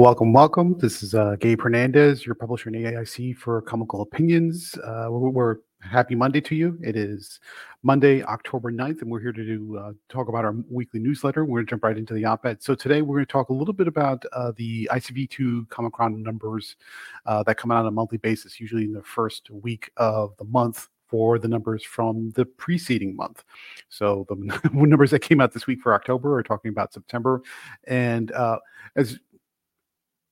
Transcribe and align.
Welcome, 0.00 0.32
welcome. 0.32 0.78
This 0.78 1.02
is 1.02 1.14
uh, 1.14 1.36
Gabe 1.38 1.60
Hernandez, 1.60 2.24
your 2.24 2.34
publisher 2.34 2.70
in 2.70 2.74
AIC 2.74 3.36
for 3.36 3.60
Comical 3.60 4.00
Opinions. 4.00 4.74
Uh, 4.82 5.08
we're, 5.10 5.28
we're, 5.28 5.56
happy 5.82 6.14
Monday 6.14 6.40
to 6.40 6.54
you. 6.54 6.78
It 6.82 6.96
is 6.96 7.38
Monday, 7.82 8.22
October 8.22 8.72
9th, 8.72 9.02
and 9.02 9.10
we're 9.10 9.20
here 9.20 9.32
to 9.32 9.44
do, 9.44 9.76
uh, 9.76 9.92
talk 10.08 10.28
about 10.28 10.46
our 10.46 10.54
weekly 10.70 11.00
newsletter. 11.00 11.44
We're 11.44 11.58
going 11.58 11.66
to 11.66 11.70
jump 11.70 11.84
right 11.84 11.98
into 11.98 12.14
the 12.14 12.24
op 12.24 12.46
ed. 12.46 12.62
So, 12.62 12.74
today 12.74 13.02
we're 13.02 13.16
going 13.16 13.26
to 13.26 13.32
talk 13.32 13.50
a 13.50 13.52
little 13.52 13.74
bit 13.74 13.88
about 13.88 14.24
uh, 14.32 14.52
the 14.56 14.88
ICV2 14.90 15.68
Comichron 15.68 16.22
numbers 16.22 16.76
uh, 17.26 17.42
that 17.42 17.58
come 17.58 17.70
out 17.70 17.80
on 17.80 17.86
a 17.86 17.90
monthly 17.90 18.16
basis, 18.16 18.58
usually 18.58 18.84
in 18.84 18.94
the 18.94 19.02
first 19.02 19.50
week 19.50 19.90
of 19.98 20.34
the 20.38 20.44
month 20.44 20.88
for 21.08 21.38
the 21.38 21.48
numbers 21.48 21.84
from 21.84 22.30
the 22.36 22.46
preceding 22.46 23.14
month. 23.14 23.44
So 23.90 24.24
the 24.30 24.70
numbers 24.72 25.10
that 25.10 25.18
came 25.18 25.42
out 25.42 25.52
this 25.52 25.66
week 25.66 25.82
for 25.82 25.92
October 25.92 26.38
are 26.38 26.42
talking 26.42 26.70
about 26.70 26.94
September. 26.94 27.42
And 27.86 28.32
uh, 28.32 28.60
as 28.96 29.18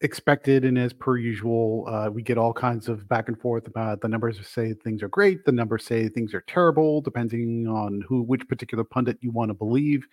expected 0.01 0.65
and 0.65 0.79
as 0.79 0.93
per 0.93 1.17
usual 1.17 1.85
uh, 1.89 2.09
we 2.09 2.23
get 2.23 2.39
all 2.39 2.53
kinds 2.53 2.89
of 2.89 3.09
back 3.09 3.27
and 3.27 3.41
forth 3.41 3.67
about 3.67 4.01
the 4.01 4.09
numbers 4.09 4.39
say 4.47 4.73
things 4.73 5.03
are 5.03 5.09
great 5.09 5.45
the 5.45 5.51
numbers 5.51 5.85
say 5.85 6.09
things 6.09 6.33
are 6.33 6.43
terrible 6.43 7.01
depending 7.01 7.67
on 7.67 8.05
who 8.07 8.23
which 8.23 8.47
particular 8.47 8.85
pundit 8.85 9.19
you 9.21 9.33
want 9.33 9.49
to 9.49 9.55
believe. 9.55 10.07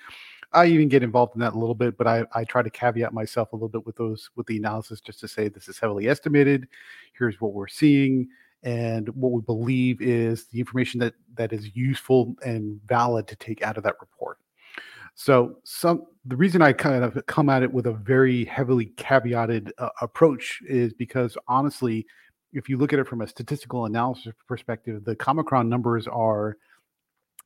I 0.53 0.65
even 0.67 0.89
get 0.89 1.03
involved 1.03 1.35
in 1.35 1.41
that 1.41 1.53
a 1.53 1.59
little 1.59 1.75
bit 1.75 1.97
but 1.99 2.07
I, 2.07 2.25
I 2.33 2.45
try 2.45 2.63
to 2.63 2.69
caveat 2.69 3.13
myself 3.13 3.53
a 3.53 3.55
little 3.55 3.69
bit 3.69 3.85
with 3.85 3.95
those 3.95 4.31
with 4.35 4.47
the 4.47 4.57
analysis 4.57 5.01
just 5.01 5.19
to 5.19 5.27
say 5.27 5.49
this 5.49 5.67
is 5.67 5.77
heavily 5.77 6.07
estimated 6.07 6.67
here's 7.13 7.39
what 7.39 7.53
we're 7.53 7.67
seeing 7.67 8.27
and 8.63 9.09
what 9.09 9.33
we 9.33 9.41
believe 9.41 10.01
is 10.01 10.47
the 10.47 10.59
information 10.59 10.99
that 10.99 11.13
that 11.35 11.53
is 11.53 11.75
useful 11.75 12.35
and 12.43 12.81
valid 12.87 13.27
to 13.27 13.35
take 13.35 13.61
out 13.61 13.77
of 13.77 13.83
that 13.83 13.95
report 14.01 14.24
so 15.15 15.57
some 15.63 16.03
the 16.25 16.35
reason 16.35 16.61
I 16.61 16.73
kind 16.73 17.03
of 17.03 17.25
come 17.25 17.49
at 17.49 17.63
it 17.63 17.71
with 17.71 17.87
a 17.87 17.93
very 17.93 18.45
heavily 18.45 18.87
caveated 18.97 19.71
uh, 19.77 19.89
approach 20.01 20.61
is 20.67 20.93
because 20.93 21.37
honestly, 21.47 22.05
if 22.51 22.67
you 22.67 22.77
look 22.77 22.93
at 22.93 22.99
it 22.99 23.07
from 23.07 23.21
a 23.21 23.27
statistical 23.27 23.85
analysis 23.85 24.33
perspective, 24.47 25.03
the 25.05 25.15
Comichron 25.15 25.67
numbers 25.67 26.07
are 26.07 26.57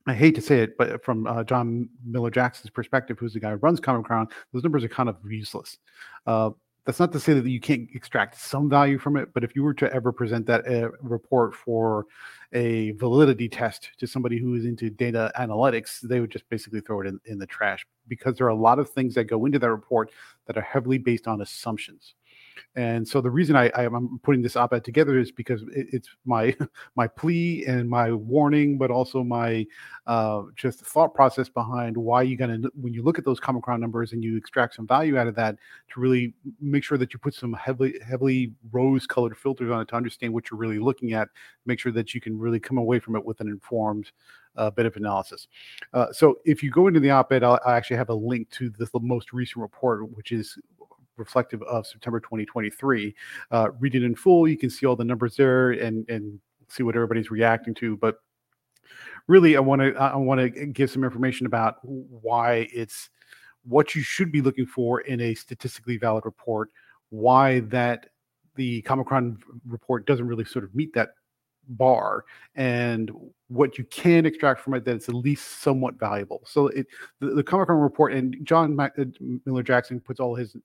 I 0.06 0.14
hate 0.14 0.34
to 0.34 0.40
say 0.40 0.60
it, 0.60 0.78
but 0.78 1.04
from 1.04 1.26
uh, 1.26 1.44
John 1.44 1.88
Miller 2.04 2.30
Jackson's 2.30 2.70
perspective, 2.70 3.18
who's 3.18 3.34
the 3.34 3.40
guy 3.40 3.50
who 3.50 3.56
runs 3.56 3.80
Comichron, 3.80 4.30
those 4.52 4.62
numbers 4.62 4.82
are 4.82 4.88
kind 4.88 5.08
of 5.08 5.16
useless. 5.28 5.78
Uh, 6.26 6.50
that's 6.84 6.98
not 6.98 7.12
to 7.12 7.20
say 7.20 7.34
that 7.34 7.46
you 7.46 7.60
can't 7.60 7.88
extract 7.94 8.40
some 8.40 8.68
value 8.68 8.98
from 8.98 9.16
it, 9.16 9.32
but 9.34 9.44
if 9.44 9.54
you 9.54 9.62
were 9.62 9.74
to 9.74 9.92
ever 9.92 10.12
present 10.12 10.46
that 10.46 10.66
uh, 10.66 10.90
report 11.02 11.54
for 11.54 12.06
a 12.52 12.92
validity 12.92 13.48
test 13.48 13.90
to 13.98 14.06
somebody 14.06 14.38
who 14.38 14.54
is 14.54 14.64
into 14.64 14.90
data 14.90 15.30
analytics, 15.38 16.00
they 16.00 16.20
would 16.20 16.30
just 16.30 16.48
basically 16.48 16.80
throw 16.80 17.00
it 17.00 17.06
in, 17.06 17.20
in 17.26 17.38
the 17.38 17.46
trash 17.46 17.86
because 18.08 18.36
there 18.36 18.46
are 18.46 18.50
a 18.50 18.54
lot 18.54 18.78
of 18.78 18.88
things 18.88 19.14
that 19.14 19.24
go 19.24 19.44
into 19.44 19.58
that 19.58 19.70
report 19.70 20.10
that 20.46 20.56
are 20.56 20.62
heavily 20.62 20.98
based 20.98 21.28
on 21.28 21.42
assumptions. 21.42 22.14
And 22.76 23.06
so 23.06 23.20
the 23.20 23.30
reason 23.30 23.56
I, 23.56 23.70
am 23.76 24.20
putting 24.22 24.42
this 24.42 24.56
op-ed 24.56 24.84
together 24.84 25.18
is 25.18 25.32
because 25.32 25.62
it, 25.74 25.86
it's 25.92 26.08
my 26.24 26.56
my 26.96 27.06
plea 27.06 27.64
and 27.66 27.88
my 27.88 28.12
warning, 28.12 28.78
but 28.78 28.90
also 28.90 29.22
my 29.22 29.66
uh, 30.06 30.42
just 30.56 30.80
thought 30.80 31.14
process 31.14 31.48
behind 31.48 31.96
why 31.96 32.22
you 32.22 32.36
gonna 32.36 32.58
when 32.80 32.92
you 32.92 33.02
look 33.02 33.18
at 33.18 33.24
those 33.24 33.40
Comichron 33.40 33.80
numbers 33.80 34.12
and 34.12 34.22
you 34.22 34.36
extract 34.36 34.74
some 34.74 34.86
value 34.86 35.18
out 35.18 35.26
of 35.26 35.34
that 35.36 35.56
to 35.92 36.00
really 36.00 36.34
make 36.60 36.84
sure 36.84 36.98
that 36.98 37.12
you 37.12 37.18
put 37.18 37.34
some 37.34 37.52
heavily 37.54 37.94
heavily 38.06 38.52
rose-colored 38.72 39.36
filters 39.36 39.70
on 39.70 39.80
it 39.80 39.88
to 39.88 39.96
understand 39.96 40.32
what 40.32 40.50
you're 40.50 40.58
really 40.58 40.78
looking 40.78 41.12
at. 41.12 41.28
Make 41.66 41.80
sure 41.80 41.92
that 41.92 42.14
you 42.14 42.20
can 42.20 42.38
really 42.38 42.60
come 42.60 42.78
away 42.78 42.98
from 42.98 43.16
it 43.16 43.24
with 43.24 43.40
an 43.40 43.48
informed 43.48 44.10
uh, 44.56 44.70
bit 44.70 44.86
of 44.86 44.96
analysis. 44.96 45.48
Uh, 45.94 46.12
so 46.12 46.38
if 46.44 46.62
you 46.62 46.70
go 46.70 46.86
into 46.86 47.00
the 47.00 47.10
op-ed, 47.10 47.42
I 47.42 47.58
actually 47.66 47.96
have 47.96 48.10
a 48.10 48.14
link 48.14 48.50
to 48.50 48.70
the 48.70 48.88
most 49.00 49.32
recent 49.32 49.62
report, 49.62 50.10
which 50.10 50.32
is 50.32 50.58
reflective 51.20 51.62
of 51.62 51.86
September 51.86 52.18
2023. 52.18 53.14
Uh, 53.52 53.68
read 53.78 53.94
it 53.94 54.02
in 54.02 54.16
full. 54.16 54.48
You 54.48 54.58
can 54.58 54.70
see 54.70 54.86
all 54.86 54.96
the 54.96 55.04
numbers 55.04 55.36
there 55.36 55.70
and 55.70 56.08
and 56.08 56.40
see 56.68 56.82
what 56.82 56.96
everybody's 56.96 57.30
reacting 57.30 57.74
to. 57.74 57.96
But 57.96 58.16
really, 59.28 59.56
I 59.56 59.60
want 59.60 59.82
to 59.82 59.94
I 59.96 60.16
want 60.16 60.40
to 60.40 60.66
give 60.66 60.90
some 60.90 61.04
information 61.04 61.46
about 61.46 61.76
why 61.84 62.68
it's 62.72 63.10
what 63.64 63.94
you 63.94 64.02
should 64.02 64.32
be 64.32 64.40
looking 64.40 64.66
for 64.66 65.02
in 65.02 65.20
a 65.20 65.34
statistically 65.34 65.98
valid 65.98 66.24
report. 66.24 66.70
Why 67.10 67.60
that 67.60 68.06
the 68.56 68.82
Comichron 68.82 69.36
report 69.66 70.06
doesn't 70.06 70.26
really 70.26 70.44
sort 70.44 70.64
of 70.64 70.74
meet 70.74 70.92
that 70.94 71.10
bar 71.68 72.24
and 72.56 73.10
what 73.48 73.78
you 73.78 73.84
can 73.84 74.26
extract 74.26 74.60
from 74.60 74.74
it 74.74 74.84
that 74.84 74.96
it's 74.96 75.08
at 75.08 75.14
least 75.14 75.60
somewhat 75.62 75.98
valuable. 75.98 76.42
So 76.46 76.68
it 76.68 76.86
the, 77.20 77.30
the 77.30 77.44
Comichron 77.44 77.82
report 77.82 78.12
and 78.12 78.36
John 78.42 78.74
Mac, 78.74 78.98
uh, 78.98 79.04
Miller 79.46 79.62
Jackson 79.62 80.00
puts 80.00 80.20
all 80.20 80.34
his 80.34 80.56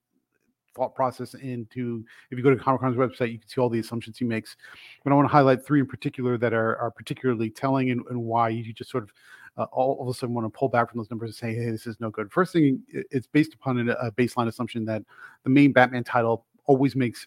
thought 0.75 0.93
process 0.93 1.33
into 1.35 2.03
if 2.29 2.37
you 2.37 2.43
go 2.43 2.49
to 2.49 2.55
Comichron's 2.55 2.97
website, 2.97 3.31
you 3.31 3.39
can 3.39 3.47
see 3.47 3.61
all 3.61 3.69
the 3.69 3.79
assumptions 3.79 4.17
he 4.17 4.25
makes. 4.25 4.55
But 5.03 5.11
I 5.11 5.15
want 5.15 5.27
to 5.27 5.31
highlight 5.31 5.65
three 5.65 5.79
in 5.79 5.87
particular 5.87 6.37
that 6.37 6.53
are, 6.53 6.77
are 6.77 6.91
particularly 6.91 7.49
telling 7.49 7.91
and, 7.91 8.01
and 8.09 8.21
why 8.21 8.49
you 8.49 8.73
just 8.73 8.91
sort 8.91 9.03
of 9.03 9.11
uh, 9.57 9.65
all, 9.71 10.01
of 10.01 10.07
a 10.07 10.13
sudden 10.13 10.35
want 10.35 10.45
to 10.45 10.57
pull 10.57 10.67
back 10.67 10.89
from 10.89 10.99
those 10.99 11.09
numbers 11.09 11.29
and 11.29 11.35
say, 11.35 11.55
hey, 11.55 11.71
this 11.71 11.87
is 11.87 11.99
no 11.99 12.09
good. 12.09 12.31
First 12.31 12.51
thing, 12.53 12.83
it's 12.89 13.27
based 13.27 13.53
upon 13.53 13.89
a, 13.89 14.11
baseline 14.11 14.47
assumption 14.47 14.85
that 14.85 15.01
the 15.43 15.49
main 15.49 15.71
Batman 15.71 16.03
title 16.03 16.45
always 16.65 16.95
makes 16.95 17.25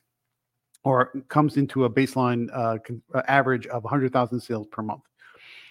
or 0.84 1.12
comes 1.28 1.56
into 1.56 1.84
a 1.84 1.90
baseline 1.90 2.48
uh, 2.52 2.78
uh 3.14 3.22
average 3.28 3.66
of 3.66 3.82
100,000 3.84 4.40
sales 4.40 4.66
per 4.68 4.82
month. 4.82 5.02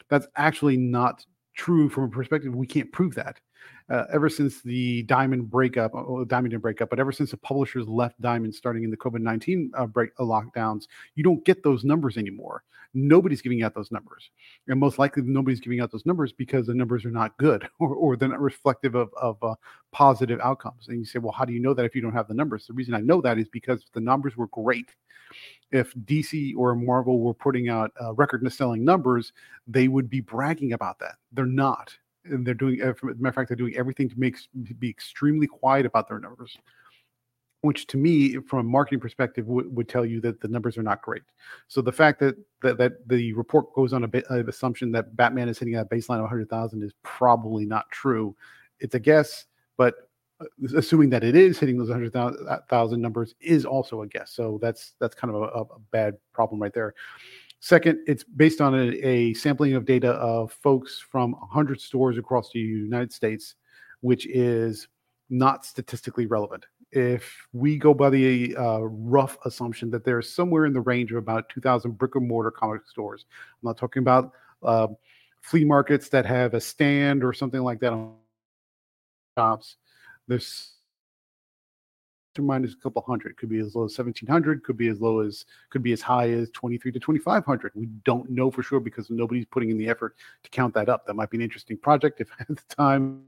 That's 0.10 0.28
actually 0.36 0.78
not 0.78 1.26
true 1.56 1.90
from 1.90 2.06
a 2.06 2.10
perspective 2.10 2.56
we 2.56 2.68
can't 2.68 2.92
prove 2.92 3.16
that 3.16 3.40
uh, 3.90 4.06
ever 4.12 4.29
since 4.29 4.62
the 4.62 5.03
Diamond 5.03 5.50
breakup, 5.50 5.94
well, 5.94 6.25
Diamond 6.25 6.51
didn't 6.51 6.62
break 6.62 6.81
up, 6.81 6.90
but 6.90 7.00
ever 7.00 7.12
since 7.12 7.31
the 7.31 7.38
publishers 7.38 7.88
left 7.88 8.19
Diamond 8.22 8.53
starting 8.53 8.84
in 8.84 8.91
the 8.91 8.97
COVID 8.97 9.22
19 9.22 9.72
uh, 9.75 9.85
break 9.85 10.12
uh, 10.19 10.23
lockdowns, 10.23 10.88
you 11.16 11.23
don't 11.23 11.44
get 11.45 11.63
those 11.63 11.84
numbers 11.84 12.18
anymore. 12.18 12.63
Nobody's 12.94 13.41
giving 13.41 13.63
out 13.63 13.75
those 13.75 13.91
numbers. 13.91 14.29
And 14.68 14.79
most 14.79 14.97
likely, 14.97 15.23
nobody's 15.23 15.59
giving 15.59 15.81
out 15.81 15.91
those 15.91 16.06
numbers 16.06 16.34
because 16.34 16.68
the 16.68 16.73
numbers 16.73 17.06
are 17.06 17.12
not 17.12 17.38
good 17.38 17.68
or, 17.79 17.94
or 17.94 18.18
they're 18.18 18.29
not 18.29 18.41
reflective 18.41 18.95
of, 18.95 19.09
of 19.16 19.38
uh, 19.41 19.56
positive 19.91 20.39
outcomes. 20.41 20.88
And 20.88 21.00
you 21.00 21.06
say, 21.06 21.19
well, 21.19 21.34
how 21.34 21.45
do 21.45 21.53
you 21.53 21.59
know 21.59 21.74
that 21.74 21.85
if 21.85 21.95
you 21.95 22.01
don't 22.01 22.13
have 22.13 22.28
the 22.28 22.34
numbers? 22.34 22.68
The 22.68 22.74
reason 22.74 22.94
I 22.94 23.01
know 23.01 23.22
that 23.22 23.38
is 23.38 23.47
because 23.50 23.85
the 23.94 24.01
numbers 24.01 24.35
were 24.35 24.47
great 24.47 24.89
if 25.72 25.94
DC 25.95 26.56
or 26.56 26.75
Marvel 26.75 27.19
were 27.19 27.34
putting 27.34 27.69
out 27.69 27.91
uh, 28.01 28.13
record 28.13 28.50
selling 28.51 28.85
numbers, 28.85 29.34
they 29.68 29.88
would 29.88 30.09
be 30.09 30.22
bragging 30.22 30.74
about 30.74 31.00
that. 31.00 31.16
They're 31.31 31.45
not 31.45 31.94
and 32.30 32.46
they're 32.46 32.54
doing, 32.54 32.82
uh, 32.82 32.90
as 32.90 32.96
a 33.02 33.06
matter 33.06 33.28
of 33.28 33.36
fact, 33.36 33.50
they're 33.50 33.56
doing 33.56 33.76
everything 33.76 34.10
to 34.10 34.20
make 34.20 34.38
to 34.68 34.74
be 34.74 34.90
extremely 34.90 35.48
quiet 35.48 35.86
about 35.86 36.08
their 36.08 36.20
numbers, 36.20 36.58
which 37.62 37.88
to 37.88 37.98
me, 37.98 38.38
from 38.38 38.60
a 38.60 38.64
marketing 38.64 39.00
perspective, 39.00 39.46
w- 39.46 39.70
would 39.70 39.90
tell 39.90 40.06
you 40.06 40.22
that 40.22 40.40
the 40.42 40.48
numbers 40.48 40.78
are 40.78 40.84
not 40.84 41.02
great. 41.02 41.24
So 41.68 41.82
the 41.82 41.92
fact 41.92 42.20
that 42.20 42.36
that, 42.62 42.78
that 42.78 43.08
the 43.08 43.34
report 43.34 43.74
goes 43.74 43.94
on 43.94 44.04
a 44.04 44.08
bit 44.08 44.26
of 44.26 44.48
assumption 44.48 44.92
that 44.94 45.16
Batman 45.16 45.50
is 45.50 45.60
hitting 45.60 45.76
a 45.76 45.86
baseline 45.86 46.18
of 46.18 46.22
100,000 46.22 46.84
is 46.84 46.94
probably 47.04 47.66
not 47.66 47.90
true. 47.92 48.36
It's 48.80 48.96
a 48.96 49.00
guess, 49.00 49.46
but 49.78 49.96
uh, 50.40 50.46
assuming 50.76 51.10
that 51.10 51.24
it 51.24 51.36
is 51.36 51.58
hitting 51.58 51.78
those 51.78 51.90
100,000 51.90 52.70
uh, 52.70 52.86
numbers 52.98 53.36
is 53.42 53.66
also 53.66 54.02
a 54.04 54.08
guess. 54.08 54.32
So 54.32 54.60
that's 54.62 54.94
that's 55.00 55.16
kind 55.16 55.34
of 55.34 55.42
a, 55.42 55.74
a 55.74 55.80
bad 55.92 56.16
problem 56.34 56.62
right 56.62 56.74
there. 56.74 56.94
Second, 57.59 58.00
it's 58.06 58.23
based 58.23 58.62
on 58.62 58.75
a, 58.75 58.88
a, 59.03 59.34
sampling 59.34 59.73
of 59.73 59.85
data 59.85 60.12
of 60.12 60.51
folks 60.51 61.00
from 61.00 61.31
100 61.31 61.81
stores 61.81 62.18
across 62.18 62.51
the 62.51 62.59
United 62.59 63.12
States, 63.12 63.56
which 64.01 64.28
is 64.28 64.88
not 65.29 65.66
statistically 65.66 66.28
relevant. 66.28 66.66
If 66.91 67.47
we 67.53 67.78
go 67.78 67.94
by 67.94 68.12
the 68.12 68.56
uh, 68.56 68.81
rough 68.81 69.38
assumption 69.44 69.90
that 69.91 70.06
there's 70.06 70.31
somewhere 70.31 70.66
in 70.66 70.73
the 70.73 70.81
range 70.81 71.12
of 71.12 71.18
about 71.18 71.50
2,000 71.50 71.97
brick 71.97 72.16
and 72.16 72.28
mortar 72.28 72.51
comic 72.51 72.85
stores, 72.85 73.25
I'm 73.29 73.68
not 73.68 73.78
talking 73.78 74.01
about 74.01 74.31
uh, 74.63 74.88
flea 75.41 75.66
markets 75.66 76.09
that 76.09 76.25
have 76.25 76.53
a 76.53 76.62
stand 76.62 77.24
or 77.24 77.34
something 77.34 77.62
like 77.62 77.79
that 77.79 77.91
on 77.91 78.13
shops. 79.38 79.78
There's 80.27 80.76
minus 82.42 82.74
a 82.74 82.78
couple 82.78 83.01
hundred. 83.01 83.38
Could 83.38 83.50
be 83.50 83.60
as 83.60 83.75
low 83.75 83.86
as 83.86 83.98
1700, 83.98 84.63
could 84.63 84.78
be 84.78 84.88
as 84.88 85.01
low 85.01 85.19
as, 85.19 85.45
could 85.69 85.84
be 85.84 85.94
as 85.94 86.01
high 86.01 86.30
as 86.30 86.50
23 86.51 86.92
to 86.92 87.00
2500. 87.00 87.72
We 87.75 87.88
don't 88.06 88.30
know 88.30 88.51
for 88.51 88.63
sure 88.63 88.80
because 88.80 89.10
nobody's 89.10 89.45
putting 89.45 89.69
in 89.69 89.78
the 89.78 89.88
effort 89.88 90.16
to 90.44 90.50
count 90.50 90.74
that 90.75 90.89
up. 90.89 91.06
That 91.06 91.16
might 91.16 91.30
be 91.30 91.38
an 91.38 91.44
interesting 91.44 91.78
project 91.78 92.22
if 92.22 92.30
at 92.39 92.48
the 92.48 92.75
time 92.75 93.24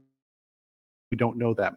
we 1.10 1.16
don't 1.16 1.36
know 1.36 1.54
that. 1.54 1.76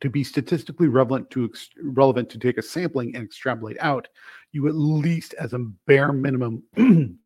To 0.00 0.10
be 0.10 0.22
statistically 0.24 0.88
relevant 0.88 1.30
to 1.30 1.50
relevant 1.82 2.28
to 2.30 2.38
take 2.38 2.58
a 2.58 2.62
sampling 2.62 3.14
and 3.14 3.24
extrapolate 3.24 3.78
out, 3.80 4.08
you 4.52 4.68
at 4.68 4.74
least 4.74 5.34
as 5.40 5.54
a 5.54 5.58
bare 5.86 6.12
minimum 6.12 6.62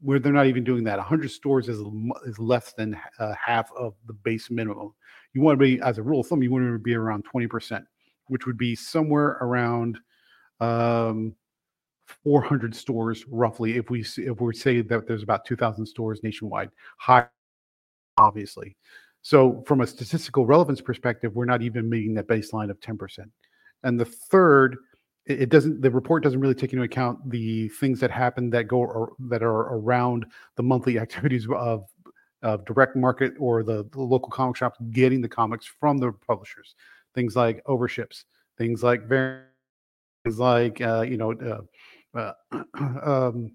where 0.00 0.20
they're 0.20 0.32
not 0.32 0.46
even 0.46 0.62
doing 0.62 0.84
that. 0.84 0.98
100 0.98 1.30
stores 1.30 1.68
is, 1.68 1.80
is 2.26 2.38
less 2.38 2.72
than 2.72 2.96
uh, 3.18 3.34
half 3.34 3.70
of 3.76 3.94
the 4.06 4.12
base 4.12 4.50
minimum. 4.50 4.92
You 5.36 5.42
want 5.42 5.58
to 5.58 5.62
be, 5.62 5.78
as 5.82 5.98
a 5.98 6.02
rule 6.02 6.20
of 6.20 6.26
thumb, 6.26 6.42
you 6.42 6.50
want 6.50 6.64
to 6.64 6.78
be 6.78 6.94
around 6.94 7.26
20%, 7.30 7.84
which 8.28 8.46
would 8.46 8.56
be 8.56 8.74
somewhere 8.74 9.36
around 9.42 9.98
um, 10.60 11.34
400 12.24 12.74
stores 12.74 13.26
roughly. 13.28 13.76
If 13.76 13.90
we 13.90 14.00
if 14.16 14.40
we 14.40 14.54
say 14.54 14.80
that 14.80 15.06
there's 15.06 15.22
about 15.22 15.44
2,000 15.44 15.84
stores 15.84 16.22
nationwide, 16.22 16.70
high, 16.96 17.26
obviously. 18.16 18.78
So 19.20 19.62
from 19.66 19.82
a 19.82 19.86
statistical 19.86 20.46
relevance 20.46 20.80
perspective, 20.80 21.34
we're 21.34 21.44
not 21.44 21.60
even 21.60 21.90
meeting 21.90 22.14
that 22.14 22.28
baseline 22.28 22.70
of 22.70 22.80
10%. 22.80 23.18
And 23.82 24.00
the 24.00 24.06
third, 24.06 24.78
it, 25.26 25.50
doesn't 25.50 25.82
the 25.82 25.90
report 25.90 26.22
doesn't 26.22 26.40
really 26.40 26.54
take 26.54 26.72
into 26.72 26.84
account 26.84 27.30
the 27.30 27.68
things 27.68 28.00
that 28.00 28.10
happen 28.10 28.48
that 28.50 28.68
go 28.68 28.78
or 28.78 29.12
that 29.28 29.42
are 29.42 29.74
around 29.74 30.24
the 30.56 30.62
monthly 30.62 30.98
activities 30.98 31.46
of 31.54 31.84
of 32.46 32.64
direct 32.64 32.94
market 32.94 33.32
or 33.40 33.64
the, 33.64 33.84
the 33.90 34.00
local 34.00 34.30
comic 34.30 34.56
shops 34.56 34.78
getting 34.92 35.20
the 35.20 35.28
comics 35.28 35.66
from 35.66 35.98
the 35.98 36.12
publishers. 36.12 36.76
Things 37.12 37.34
like 37.34 37.60
overships, 37.66 38.24
things 38.56 38.84
like 38.84 39.08
things 39.08 40.38
like 40.38 40.80
uh, 40.80 41.02
you 41.02 41.16
know 41.16 41.32
uh, 42.14 42.18
uh, 42.18 42.62
um, 43.02 43.50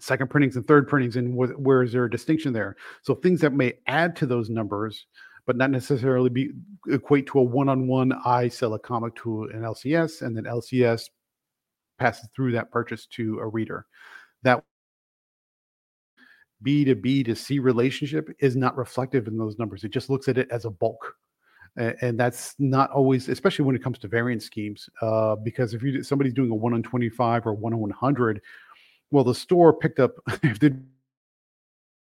second 0.00 0.30
printings 0.30 0.56
and 0.56 0.66
third 0.66 0.88
printings 0.88 1.16
and 1.16 1.34
wh- 1.34 1.60
where 1.60 1.82
is 1.82 1.92
there 1.92 2.06
a 2.06 2.10
distinction 2.10 2.52
there 2.54 2.74
so 3.02 3.14
things 3.14 3.40
that 3.42 3.52
may 3.52 3.74
add 3.86 4.16
to 4.16 4.24
those 4.24 4.48
numbers 4.48 5.06
but 5.44 5.56
not 5.56 5.70
necessarily 5.70 6.30
be 6.30 6.50
equate 6.88 7.26
to 7.26 7.38
a 7.38 7.42
one-on-one 7.42 8.12
i 8.24 8.48
sell 8.48 8.72
a 8.72 8.78
comic 8.78 9.14
to 9.14 9.44
an 9.52 9.60
lcs 9.60 10.22
and 10.22 10.34
then 10.34 10.44
lcs 10.44 11.10
passes 11.98 12.26
through 12.34 12.52
that 12.52 12.70
purchase 12.70 13.06
to 13.06 13.38
a 13.38 13.46
reader 13.46 13.84
that 14.42 14.64
b 16.62 16.84
to 16.84 16.94
b 16.94 17.22
to 17.22 17.34
c 17.34 17.58
relationship 17.58 18.34
is 18.38 18.56
not 18.56 18.76
reflective 18.76 19.26
in 19.26 19.36
those 19.36 19.58
numbers 19.58 19.84
it 19.84 19.90
just 19.90 20.10
looks 20.10 20.28
at 20.28 20.38
it 20.38 20.48
as 20.50 20.64
a 20.64 20.70
bulk 20.70 21.16
and 21.76 22.20
that's 22.20 22.54
not 22.58 22.90
always 22.90 23.28
especially 23.28 23.64
when 23.64 23.74
it 23.74 23.82
comes 23.82 23.98
to 23.98 24.06
variant 24.06 24.42
schemes 24.42 24.90
uh, 25.00 25.34
because 25.36 25.72
if 25.72 25.82
you 25.82 26.02
somebody's 26.02 26.34
doing 26.34 26.50
a 26.50 26.54
1 26.54 26.74
on 26.74 26.82
25 26.82 27.46
or 27.46 27.54
1 27.54 27.72
on 27.72 27.80
100 27.80 28.42
well, 29.12 29.24
the 29.24 29.34
store 29.34 29.74
picked 29.74 30.00
up 30.00 30.12
if 30.42 30.58
they 30.58 30.72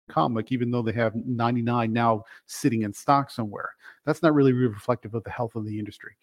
comic, 0.09 0.51
even 0.51 0.69
though 0.69 0.81
they 0.81 0.91
have 0.91 1.15
99 1.15 1.91
now 1.91 2.23
sitting 2.45 2.81
in 2.83 2.93
stock 2.93 3.31
somewhere. 3.31 3.71
That's 4.05 4.21
not 4.21 4.33
really 4.33 4.53
reflective 4.53 5.15
of 5.15 5.23
the 5.23 5.31
health 5.31 5.55
of 5.55 5.65
the 5.65 5.79
industry. 5.79 6.17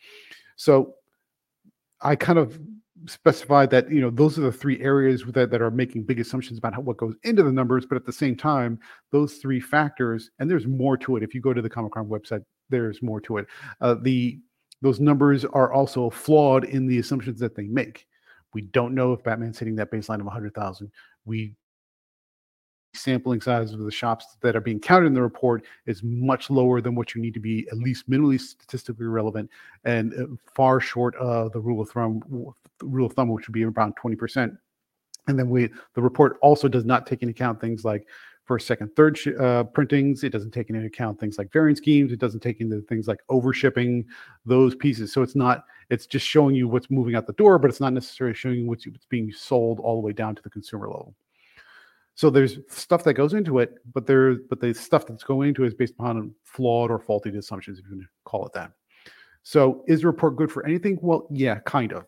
So 0.57 0.95
I 2.01 2.15
kind 2.15 2.39
of 2.39 2.61
specified 3.07 3.71
that 3.71 3.91
you 3.91 4.01
know 4.01 4.11
those 4.11 4.39
are 4.39 4.43
the 4.43 4.53
three 4.53 4.81
areas 4.81 5.23
that, 5.29 5.51
that 5.51 5.63
are 5.63 5.71
making 5.71 6.05
big 6.05 6.19
assumptions 6.19 6.59
about 6.59 6.75
how, 6.75 6.81
what 6.81 6.97
goes 6.97 7.15
into 7.25 7.43
the 7.43 7.53
numbers, 7.53 7.85
but 7.87 7.97
at 7.97 8.07
the 8.07 8.13
same 8.13 8.37
time, 8.37 8.79
those 9.13 9.35
three 9.35 9.61
factors, 9.61 10.31
and 10.39 10.51
there's 10.51 10.67
more 10.67 10.97
to 10.97 11.17
it. 11.17 11.23
If 11.23 11.35
you 11.35 11.41
go 11.41 11.53
to 11.53 11.63
the 11.63 11.71
Comichron 11.71 12.09
website, 12.09 12.43
there's 12.71 13.03
more 13.03 13.21
to 13.23 13.39
it. 13.39 13.47
Uh, 13.81 13.97
the 14.01 14.41
those 14.83 15.01
numbers 15.01 15.45
are 15.45 15.73
also 15.73 16.11
flawed 16.11 16.65
in 16.65 16.87
the 16.87 16.99
assumptions 16.99 17.41
that 17.41 17.55
they 17.55 17.67
make. 17.67 18.07
We 18.55 18.63
don't 18.63 18.95
know 18.95 19.13
if 19.13 19.23
Batman's 19.23 19.59
hitting 19.59 19.77
that 19.77 19.91
baseline 19.91 20.21
of 20.21 20.27
100,000. 20.27 20.91
We 21.25 21.55
sampling 22.95 23.41
size 23.41 23.73
of 23.73 23.81
the 23.81 23.91
shops 23.91 24.37
that 24.41 24.57
are 24.57 24.61
being 24.61 24.81
counted 24.81 25.07
in 25.07 25.15
the 25.15 25.23
report 25.23 25.65
is 25.87 26.03
much 26.03 26.51
lower 26.51 26.81
than 26.81 26.95
what 26.95 27.15
you 27.15 27.21
need 27.21 27.35
to 27.35 27.41
be 27.41 27.67
at 27.71 27.77
least 27.77 28.09
minimally 28.09 28.41
statistically 28.41 29.07
relevant 29.07 29.51
and 29.85 30.15
uh, 30.15 30.25
far 30.55 30.81
short 30.81 31.15
of 31.17 31.53
the 31.53 31.61
rule 31.61 31.83
of 31.83 31.91
thumb 31.91 32.23
rule 32.83 33.07
of 33.07 33.13
thumb 33.13 33.29
which 33.29 33.47
would 33.49 33.55
be 33.55 33.65
around 33.65 33.95
20% 34.03 34.57
and 35.29 35.39
then 35.39 35.49
we 35.49 35.69
the 35.95 36.03
report 36.03 36.39
also 36.43 36.69
does 36.69 36.85
not 36.85 37.07
take 37.07 37.23
into 37.23 37.33
account 37.33 37.61
things 37.61 37.85
like 37.85 38.07
first, 38.47 38.67
second, 38.67 38.95
third 38.97 39.19
sh- 39.19 39.29
uh, 39.39 39.65
printings. 39.65 40.25
It 40.25 40.31
doesn't 40.31 40.53
take 40.53 40.71
into 40.71 40.85
account 40.85 41.19
things 41.21 41.37
like 41.37 41.53
variant 41.53 41.79
schemes. 41.79 42.13
It 42.13 42.21
doesn't 42.21 42.41
take 42.41 42.61
into 42.61 42.81
things 42.83 43.09
like 43.09 43.21
overshipping 43.29 44.05
those 44.45 44.75
pieces. 44.75 45.13
So 45.13 45.23
it's 45.23 45.35
not. 45.35 45.65
It's 45.91 46.07
just 46.07 46.27
showing 46.27 46.55
you 46.55 46.69
what's 46.69 46.91
moving 46.91 47.15
out 47.15 47.27
the 47.27 47.33
door, 47.35 47.59
but 47.59 47.69
it's 47.69 47.81
not 47.81 47.93
necessarily 47.93 48.35
showing 48.35 48.61
you 48.61 48.67
what's, 48.67 48.87
what's 48.87 49.07
being 49.07 49.33
sold 49.33 49.81
all 49.81 50.01
the 50.01 50.07
way 50.07 50.13
down 50.13 50.35
to 50.35 50.43
the 50.43 50.51
consumer 50.51 50.89
level. 50.89 51.15
So 52.15 52.31
there's 52.31 52.59
stuff 52.69 53.05
that 53.05 53.15
goes 53.15 53.35
into 53.35 53.59
it, 53.59 53.75
but 53.93 54.07
there, 54.07 54.37
but 54.49 54.59
the 54.59 54.73
stuff 54.73 55.07
that's 55.07 55.23
going 55.23 55.51
into 55.51 55.65
it 55.65 55.69
is 55.69 55.75
based 55.75 55.95
upon 55.99 56.35
flawed 56.45 56.91
or 56.91 56.99
faulty 56.99 57.37
assumptions, 57.37 57.79
if 57.79 57.85
you 57.85 57.91
can 57.91 58.09
call 58.25 58.47
it 58.47 58.53
that. 58.55 58.73
So 59.43 59.85
is 59.87 60.01
the 60.01 60.07
report 60.07 60.37
good 60.37 60.51
for 60.51 60.65
anything? 60.65 60.99
Well, 61.03 61.29
yeah, 61.31 61.59
kind 61.67 61.93
of. 61.93 62.07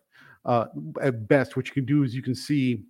Uh, 0.48 0.64
at 1.02 1.28
best, 1.28 1.56
what 1.56 1.68
you 1.68 1.74
can 1.74 1.84
do 1.84 2.02
is 2.02 2.14
you 2.14 2.22
can 2.22 2.34
see 2.34 2.82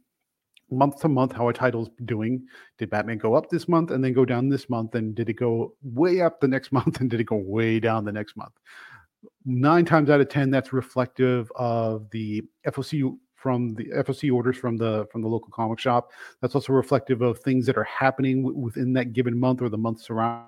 month 0.70 1.00
to 1.00 1.08
month 1.08 1.32
how 1.32 1.48
a 1.48 1.52
title's 1.52 1.90
doing. 2.04 2.46
Did 2.78 2.90
Batman 2.90 3.18
go 3.18 3.34
up 3.34 3.50
this 3.50 3.68
month 3.68 3.90
and 3.90 4.02
then 4.02 4.12
go 4.12 4.24
down 4.24 4.48
this 4.48 4.70
month? 4.70 4.94
And 4.94 5.12
did 5.12 5.28
it 5.28 5.34
go 5.34 5.74
way 5.82 6.20
up 6.20 6.40
the 6.40 6.46
next 6.46 6.70
month 6.78 7.00
and 7.00 7.10
did 7.10 7.20
it 7.20 7.24
go 7.24 7.36
way 7.36 7.80
down 7.80 8.04
the 8.04 8.12
next 8.12 8.36
month? 8.36 8.52
Nine 9.44 9.84
times 9.84 10.08
out 10.08 10.20
of 10.20 10.28
ten, 10.28 10.50
that's 10.50 10.72
reflective 10.72 11.50
of 11.56 12.08
the 12.12 12.42
FOC 12.68 13.18
from 13.34 13.74
the 13.74 13.86
FOC 13.86 14.32
orders 14.32 14.56
from 14.56 14.76
the 14.76 15.06
from 15.10 15.22
the 15.22 15.28
local 15.28 15.50
comic 15.52 15.80
shop. 15.80 16.12
That's 16.40 16.54
also 16.54 16.72
reflective 16.72 17.22
of 17.22 17.40
things 17.40 17.66
that 17.66 17.76
are 17.76 17.84
happening 17.84 18.42
w- 18.42 18.56
within 18.56 18.92
that 18.92 19.12
given 19.12 19.38
month 19.38 19.62
or 19.62 19.68
the 19.68 19.78
months 19.78 20.06
surrounding 20.06 20.46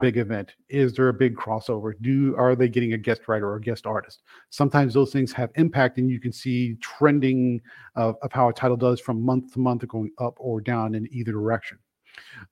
big 0.00 0.16
event? 0.16 0.54
Is 0.68 0.94
there 0.94 1.08
a 1.08 1.14
big 1.14 1.36
crossover? 1.36 1.92
Do 2.00 2.36
are 2.36 2.54
they 2.54 2.68
getting 2.68 2.92
a 2.92 2.98
guest 2.98 3.22
writer 3.26 3.48
or 3.48 3.56
a 3.56 3.60
guest 3.60 3.86
artist? 3.86 4.22
Sometimes 4.50 4.94
those 4.94 5.12
things 5.12 5.32
have 5.32 5.50
impact, 5.56 5.98
and 5.98 6.10
you 6.10 6.20
can 6.20 6.32
see 6.32 6.76
trending 6.80 7.60
of, 7.96 8.16
of 8.22 8.32
how 8.32 8.48
a 8.48 8.52
title 8.52 8.76
does 8.76 9.00
from 9.00 9.20
month 9.20 9.52
to 9.54 9.60
month, 9.60 9.86
going 9.88 10.10
up 10.18 10.34
or 10.38 10.60
down 10.60 10.94
in 10.94 11.08
either 11.12 11.32
direction. 11.32 11.78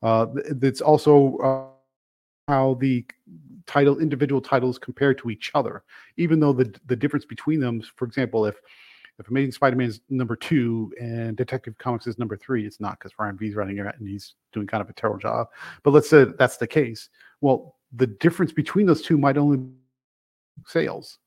Uh, 0.02 0.26
it's 0.62 0.80
also 0.80 1.36
uh, 1.38 2.52
how 2.52 2.74
the 2.80 3.04
title 3.66 3.98
individual 3.98 4.40
titles 4.40 4.78
compare 4.78 5.14
to 5.14 5.30
each 5.30 5.50
other, 5.54 5.82
even 6.16 6.40
though 6.40 6.52
the 6.52 6.74
the 6.86 6.96
difference 6.96 7.24
between 7.24 7.60
them, 7.60 7.82
for 7.96 8.04
example, 8.06 8.46
if 8.46 8.56
if 9.18 9.28
Amazing 9.28 9.52
Spider-Man 9.52 9.88
is 9.88 10.00
number 10.10 10.36
two 10.36 10.92
and 11.00 11.36
Detective 11.36 11.76
Comics 11.78 12.06
is 12.06 12.18
number 12.18 12.36
three, 12.36 12.66
it's 12.66 12.80
not 12.80 12.98
because 12.98 13.12
Ram 13.18 13.38
V's 13.38 13.54
running 13.54 13.78
it 13.78 13.86
and 13.98 14.06
he's 14.08 14.34
doing 14.52 14.66
kind 14.66 14.82
of 14.82 14.90
a 14.90 14.92
terrible 14.92 15.18
job. 15.18 15.48
But 15.82 15.92
let's 15.92 16.08
say 16.10 16.26
that's 16.38 16.58
the 16.58 16.66
case. 16.66 17.08
Well, 17.40 17.76
the 17.94 18.06
difference 18.06 18.52
between 18.52 18.86
those 18.86 19.02
two 19.02 19.16
might 19.16 19.38
only 19.38 19.64
sales. 20.66 21.18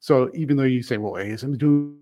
So 0.00 0.30
even 0.34 0.56
though 0.56 0.64
you 0.64 0.82
say, 0.82 0.96
well, 0.96 1.12
ASM 1.12 1.52
is 1.52 1.58
doing 1.58 1.98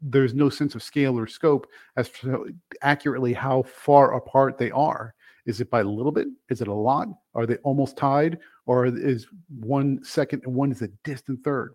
there's 0.00 0.34
no 0.34 0.48
sense 0.48 0.74
of 0.74 0.82
scale 0.82 1.18
or 1.18 1.26
scope 1.26 1.66
as 1.96 2.08
to 2.08 2.54
accurately 2.82 3.32
how 3.32 3.62
far 3.62 4.14
apart 4.14 4.58
they 4.58 4.70
are. 4.70 5.14
Is 5.44 5.60
it 5.60 5.70
by 5.70 5.80
a 5.80 5.84
little 5.84 6.12
bit? 6.12 6.26
Is 6.48 6.60
it 6.60 6.68
a 6.68 6.74
lot? 6.74 7.08
Are 7.34 7.46
they 7.46 7.56
almost 7.58 7.96
tied? 7.96 8.38
Or 8.64 8.86
is 8.86 9.26
one 9.60 10.02
second 10.02 10.42
and 10.44 10.54
one 10.54 10.72
is 10.72 10.82
a 10.82 10.88
distant 11.04 11.44
third? 11.44 11.74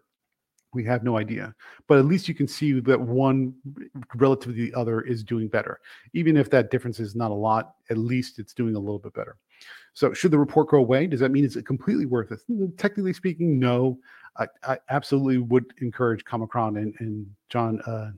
We 0.74 0.86
have 0.86 1.04
no 1.04 1.18
idea. 1.18 1.54
But 1.88 2.00
at 2.00 2.06
least 2.06 2.28
you 2.28 2.34
can 2.34 2.48
see 2.48 2.80
that 2.80 3.00
one 3.00 3.54
relative 4.16 4.56
to 4.56 4.58
the 4.58 4.74
other 4.74 5.02
is 5.02 5.24
doing 5.24 5.48
better. 5.48 5.80
Even 6.14 6.38
if 6.38 6.50
that 6.52 6.72
difference 6.72 7.00
is 7.00 7.16
not 7.16 7.32
a 7.32 7.36
lot, 7.36 7.76
at 7.90 7.98
least 7.98 8.40
it's 8.40 8.54
doing 8.54 8.76
a 8.76 8.80
little 8.80 9.00
bit 9.00 9.14
better. 9.14 9.38
So, 9.94 10.14
should 10.14 10.32
the 10.32 10.40
report 10.40 10.70
go 10.70 10.78
away? 10.78 11.08
Does 11.08 11.20
that 11.20 11.32
mean 11.32 11.44
it's 11.44 11.60
completely 11.62 12.06
worth 12.06 12.32
it? 12.32 12.40
Mm, 12.50 12.78
technically 12.78 13.14
speaking, 13.14 13.60
no. 13.60 14.00
I, 14.38 14.48
I 14.64 14.78
absolutely 14.90 15.40
would 15.40 15.74
encourage 15.82 16.24
Comichron 16.24 16.78
and, 16.78 16.96
and 17.00 17.28
John 17.50 17.82
uh, 17.82 18.12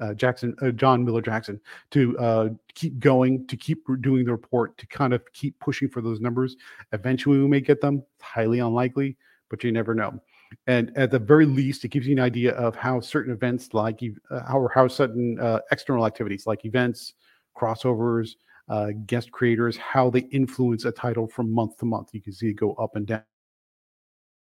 uh, 0.00 0.14
Jackson, 0.14 0.54
uh, 0.60 0.70
John 0.70 1.04
Miller 1.04 1.22
Jackson, 1.22 1.60
to 1.92 2.18
uh, 2.18 2.48
keep 2.74 2.98
going, 2.98 3.46
to 3.46 3.56
keep 3.56 3.84
doing 4.00 4.24
the 4.24 4.32
report, 4.32 4.76
to 4.78 4.86
kind 4.86 5.14
of 5.14 5.22
keep 5.32 5.58
pushing 5.60 5.88
for 5.88 6.02
those 6.02 6.20
numbers. 6.20 6.56
Eventually, 6.92 7.38
we 7.38 7.48
may 7.48 7.60
get 7.60 7.80
them. 7.80 8.02
highly 8.20 8.58
unlikely, 8.58 9.16
but 9.48 9.62
you 9.64 9.72
never 9.72 9.94
know. 9.94 10.20
And 10.66 10.96
at 10.96 11.10
the 11.10 11.18
very 11.18 11.46
least, 11.46 11.84
it 11.84 11.88
gives 11.88 12.06
you 12.06 12.14
an 12.14 12.20
idea 12.20 12.52
of 12.52 12.74
how 12.76 13.00
certain 13.00 13.32
events, 13.32 13.74
like 13.74 14.00
uh, 14.30 14.40
how 14.46 14.68
how 14.74 14.88
certain 14.88 15.38
uh, 15.40 15.60
external 15.72 16.06
activities, 16.06 16.46
like 16.46 16.64
events, 16.64 17.14
crossovers, 17.56 18.30
uh, 18.68 18.90
guest 19.06 19.30
creators, 19.30 19.76
how 19.76 20.10
they 20.10 20.20
influence 20.32 20.84
a 20.84 20.92
title 20.92 21.26
from 21.26 21.52
month 21.52 21.76
to 21.78 21.84
month. 21.84 22.10
You 22.12 22.22
can 22.22 22.32
see 22.32 22.48
it 22.48 22.54
go 22.54 22.74
up 22.74 22.96
and 22.96 23.06
down. 23.06 23.22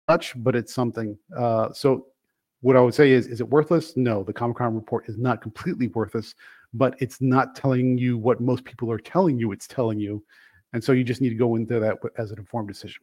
Much, 0.08 0.34
but 0.43 0.55
it's 0.55 0.74
something. 0.74 1.17
Uh, 1.36 1.72
so, 1.74 2.08
what 2.62 2.75
I 2.75 2.81
would 2.81 2.93
say 2.93 3.12
is, 3.12 3.27
is 3.27 3.41
it 3.41 3.50
worthless? 3.50 3.98
No, 3.98 4.24
the 4.24 4.34
Comichron 4.34 4.75
report 4.75 5.10
is 5.10 5.17
not 5.17 5.41
completely 5.41 5.88
worthless, 5.88 6.36
but 6.74 6.96
it's 7.00 7.22
not 7.22 7.55
telling 7.55 7.98
you 7.98 8.17
what 8.17 8.41
most 8.41 8.63
people 8.63 8.91
are 8.91 9.00
telling 9.00 9.39
you. 9.39 9.51
It's 9.51 9.67
telling 9.67 10.00
you, 10.00 10.24
and 10.74 10.84
so 10.84 10.91
you 10.91 11.03
just 11.03 11.22
need 11.22 11.29
to 11.29 11.36
go 11.36 11.55
into 11.55 11.79
that 11.79 11.98
as 12.17 12.31
an 12.31 12.39
informed 12.39 12.67
decision. 12.67 13.01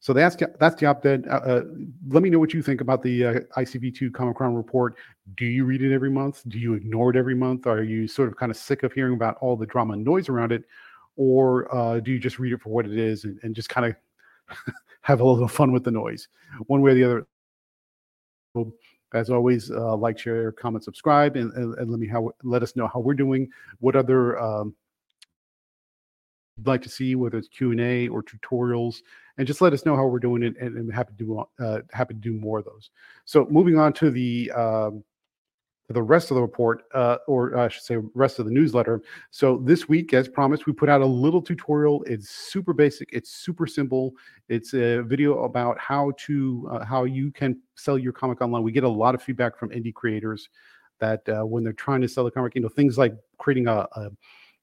So 0.00 0.14
that's 0.14 0.34
that's 0.58 0.80
the 0.80 0.86
op-ed. 0.86 1.26
Uh, 1.28 1.34
uh, 1.34 1.62
let 2.08 2.22
me 2.22 2.30
know 2.30 2.38
what 2.38 2.54
you 2.54 2.62
think 2.62 2.80
about 2.80 3.02
the 3.02 3.24
uh, 3.24 3.34
ICV2 3.58 4.10
Comichron 4.10 4.56
report. 4.56 4.96
Do 5.36 5.44
you 5.44 5.66
read 5.66 5.82
it 5.82 5.92
every 5.92 6.10
month? 6.10 6.42
Do 6.48 6.58
you 6.58 6.72
ignore 6.72 7.10
it 7.10 7.16
every 7.16 7.34
month? 7.34 7.66
Are 7.66 7.82
you 7.82 8.08
sort 8.08 8.28
of 8.28 8.36
kind 8.36 8.50
of 8.50 8.56
sick 8.56 8.82
of 8.82 8.94
hearing 8.94 9.12
about 9.12 9.36
all 9.42 9.56
the 9.56 9.66
drama 9.66 9.92
and 9.92 10.02
noise 10.02 10.30
around 10.30 10.52
it, 10.52 10.64
or 11.16 11.72
uh, 11.74 12.00
do 12.00 12.12
you 12.12 12.18
just 12.18 12.38
read 12.38 12.54
it 12.54 12.62
for 12.62 12.70
what 12.70 12.86
it 12.86 12.96
is 12.96 13.24
and, 13.24 13.38
and 13.42 13.54
just 13.54 13.68
kind 13.68 13.94
of 13.94 14.74
have 15.02 15.20
a 15.20 15.24
little 15.24 15.46
fun 15.46 15.70
with 15.70 15.84
the 15.84 15.90
noise, 15.90 16.28
one 16.66 16.80
way 16.80 16.92
or 16.92 16.94
the 16.94 17.04
other? 17.04 17.26
As 19.12 19.28
always, 19.28 19.70
uh, 19.70 19.96
like, 19.96 20.18
share, 20.18 20.50
comment, 20.52 20.82
subscribe, 20.82 21.36
and, 21.36 21.52
and, 21.52 21.74
and, 21.74 21.90
let 21.90 22.00
me 22.00 22.06
how 22.06 22.30
let 22.42 22.62
us 22.62 22.74
know 22.74 22.88
how 22.88 23.00
we're 23.00 23.12
doing. 23.12 23.50
What 23.80 23.96
other 23.96 24.38
um, 24.38 24.74
like 26.66 26.82
to 26.82 26.88
see, 26.88 27.14
whether 27.14 27.38
it's 27.38 27.48
Q 27.48 27.72
and 27.72 27.80
A 27.80 28.08
or 28.08 28.22
tutorials, 28.22 28.96
and 29.38 29.46
just 29.46 29.60
let 29.60 29.72
us 29.72 29.84
know 29.84 29.96
how 29.96 30.06
we're 30.06 30.18
doing 30.18 30.42
it, 30.42 30.56
and, 30.60 30.76
and 30.76 30.92
happy 30.92 31.12
to 31.16 31.24
do 31.24 31.44
uh, 31.64 31.80
happy 31.92 32.14
to 32.14 32.20
do 32.20 32.32
more 32.32 32.58
of 32.58 32.64
those. 32.64 32.90
So 33.24 33.46
moving 33.50 33.78
on 33.78 33.92
to 33.94 34.10
the 34.10 34.50
um, 34.52 35.04
for 35.90 35.94
the 35.94 36.02
rest 36.02 36.30
of 36.30 36.36
the 36.36 36.40
report, 36.40 36.84
uh, 36.94 37.16
or 37.26 37.56
I 37.56 37.66
should 37.66 37.82
say, 37.82 37.96
rest 38.14 38.38
of 38.38 38.44
the 38.44 38.52
newsletter. 38.52 39.02
So 39.32 39.60
this 39.64 39.88
week, 39.88 40.14
as 40.14 40.28
promised, 40.28 40.66
we 40.66 40.72
put 40.72 40.88
out 40.88 41.00
a 41.00 41.06
little 41.06 41.42
tutorial. 41.42 42.04
It's 42.04 42.30
super 42.30 42.72
basic. 42.72 43.08
It's 43.12 43.30
super 43.30 43.66
simple. 43.66 44.12
It's 44.48 44.72
a 44.72 45.02
video 45.02 45.42
about 45.42 45.80
how 45.80 46.12
to 46.26 46.68
uh, 46.70 46.84
how 46.84 47.04
you 47.04 47.32
can 47.32 47.60
sell 47.74 47.98
your 47.98 48.12
comic 48.12 48.40
online. 48.40 48.62
We 48.62 48.70
get 48.70 48.84
a 48.84 48.88
lot 48.88 49.16
of 49.16 49.22
feedback 49.22 49.58
from 49.58 49.70
indie 49.70 49.92
creators 49.92 50.48
that 51.00 51.28
uh, 51.28 51.44
when 51.44 51.64
they're 51.64 51.72
trying 51.72 52.02
to 52.02 52.08
sell 52.08 52.22
the 52.22 52.30
comic, 52.30 52.54
you 52.54 52.60
know, 52.60 52.68
things 52.68 52.96
like 52.96 53.14
creating 53.38 53.66
a, 53.66 53.88
a 53.96 54.10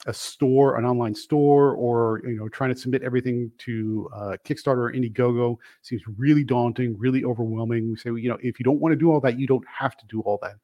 a 0.08 0.14
store, 0.14 0.78
an 0.78 0.86
online 0.86 1.14
store, 1.14 1.74
or 1.74 2.22
you 2.26 2.38
know, 2.38 2.50
trying 2.50 2.74
to 2.74 2.80
submit 2.80 3.04
everything 3.04 3.52
to 3.60 4.10
uh, 4.16 4.38
Kickstarter 4.46 4.90
or 4.90 4.94
Indiegogo 4.94 5.58
seems 5.82 6.02
really 6.18 6.44
daunting, 6.44 6.98
really 6.98 7.24
overwhelming. 7.24 7.90
We 7.92 7.98
say, 7.98 8.10
you 8.10 8.30
know, 8.30 8.38
if 8.42 8.60
you 8.60 8.64
don't 8.64 8.80
want 8.80 8.94
to 8.94 8.96
do 8.96 9.12
all 9.12 9.20
that, 9.22 9.38
you 9.38 9.48
don't 9.48 9.66
have 9.68 9.96
to 9.98 10.06
do 10.08 10.22
all 10.22 10.40
that 10.42 10.56